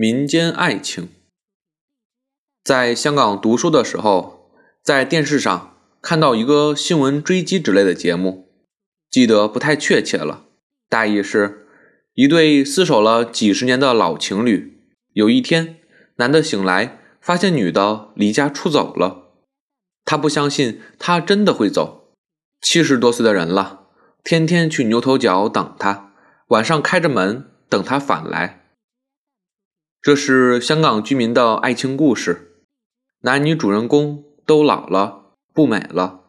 [0.00, 1.08] 民间爱情。
[2.62, 8.48] 在香港读书的时候，在电视上看到一个新闻追击之类的节目，
[9.10, 10.44] 记得不太确切了。
[10.88, 11.66] 大意是，
[12.14, 14.84] 一对厮守了几十年的老情侣，
[15.14, 15.78] 有一天，
[16.18, 19.32] 男的醒来发现女的离家出走了，
[20.04, 22.12] 他不相信她真的会走，
[22.60, 23.88] 七十多岁的人了，
[24.22, 26.12] 天天去牛头角等她，
[26.50, 28.66] 晚上开着门等她返来。
[30.08, 32.62] 这是香港居民的爱情故事，
[33.20, 36.20] 男女主人公都老了，不美了，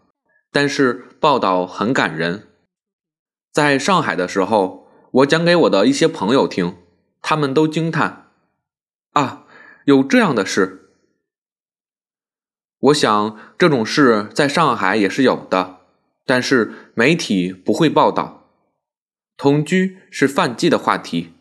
[0.51, 2.49] 但是报道很感人。
[3.53, 6.75] 在上海的时候，我讲给我的一些朋友听，
[7.21, 8.33] 他们都惊叹
[9.15, 9.45] ：“啊，
[9.85, 10.91] 有这样的事！”
[12.91, 15.77] 我想这种事在上海也是有的，
[16.25, 18.49] 但是媒体不会报道。
[19.37, 21.35] 同居是犯忌的话题。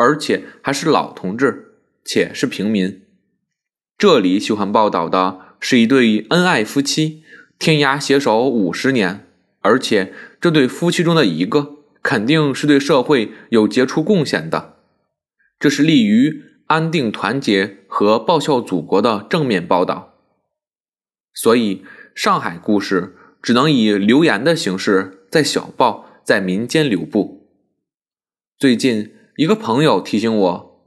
[0.00, 3.02] 而且还是老同志，且是平民。
[3.98, 7.22] 这里喜欢报道的是一对恩爱夫妻，
[7.58, 9.26] 天涯携手五十年，
[9.60, 14.76] 而且这对夫妻中的一个肯定是对社会有杰出贡献的。
[15.58, 20.14] 这是利于安定团结和报效祖国的正面报道。
[21.34, 27.50] 所以，上海故事只能以流言的形式在小报、在民间流布。
[28.58, 29.19] 最近。
[29.40, 30.84] 一个朋友提醒我，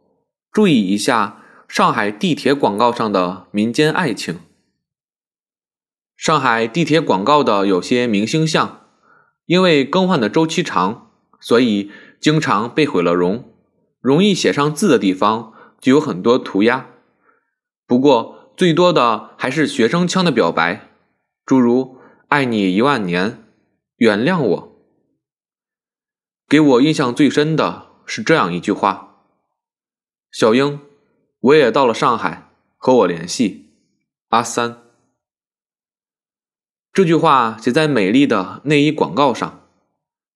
[0.52, 4.42] 注意一下上海地铁广告上的民间爱情。
[6.16, 8.86] 上海地铁广告的有些明星像，
[9.48, 11.10] 因为更换的周期长，
[11.40, 11.90] 所以
[12.22, 13.52] 经常被毁了容，
[14.00, 16.92] 容易写上字的地方就有很多涂鸦。
[17.88, 20.92] 不过最多的还是学生腔的表白，
[21.44, 21.98] 诸如
[22.30, 23.44] “爱你一万年
[23.98, 24.86] ”“原谅我”。
[26.48, 27.93] 给我印象最深的。
[28.06, 29.24] 是这样一句话
[30.32, 30.80] ：“小英，
[31.40, 33.72] 我也到了上海，和我联系。”
[34.30, 34.80] 阿三。
[36.92, 39.62] 这句话写在美丽的内衣广告上。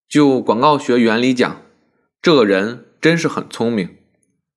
[0.08, 1.60] 就广告学原理讲，
[2.22, 3.98] 这个人真是很聪明，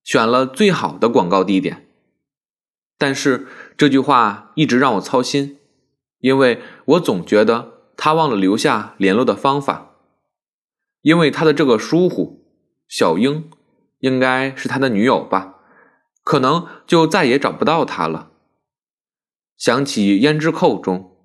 [0.03, 1.89] 选了最好的广告地点。
[2.97, 5.59] 但是这句话一直让我操心，
[6.19, 9.95] 因为我总觉得他忘了留下联络的方法，
[11.01, 12.40] 因为他的这个疏忽。
[12.91, 13.49] 小英
[13.99, 15.55] 应该是他的女友吧，
[16.25, 18.31] 可能就再也找不到他了。
[19.57, 21.15] 想起《胭脂扣》中，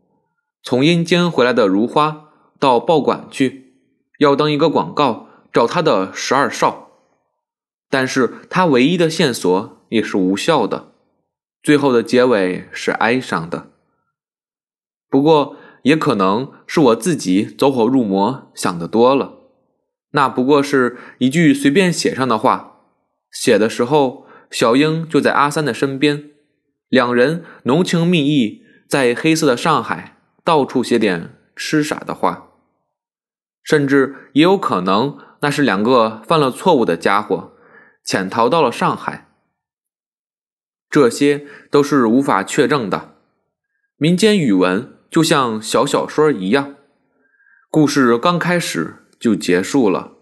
[0.63, 2.29] 从阴间回来的如花
[2.61, 3.75] 到报馆去，
[4.21, 6.93] 要登一个广告找他的十二少，
[7.91, 10.93] 但是他唯一的线索也是无效的，
[11.65, 13.73] 最后的结尾是哀伤的。
[15.11, 19.36] 不过也可能是我自己走火入魔，想得多了。
[20.17, 22.81] 那不过是一句随便写上的话，
[23.31, 26.31] 写的时候小英就在阿三的身边，
[26.89, 32.49] 两人浓情蜜意，在黑色的上海到处写点痴傻的话，
[33.63, 37.53] 甚至也有可能那是两个犯了错误的家伙
[38.03, 39.29] 潜逃到了上海，
[40.89, 43.17] 这些都是无法确证的。
[43.99, 46.77] 民间语文就像小小说一样，
[47.69, 49.03] 故事刚开始。
[49.19, 50.13] 就结束了。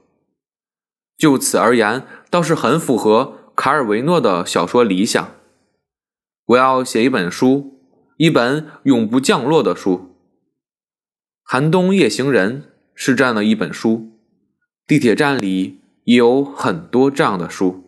[1.17, 5.31] 就此而言，倒是很符合卡尔维诺的小说理想。
[6.47, 7.81] 我要写一本书，
[8.17, 9.97] 一本永不降落的书。
[11.43, 12.63] 《寒冬夜行人》
[12.95, 14.19] 是这样的一本书，
[14.87, 17.84] 地铁站里也有很多这样的书。